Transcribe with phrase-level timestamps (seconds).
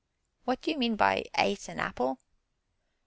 [0.45, 2.17] "What do you mean by 'ate an apple'?"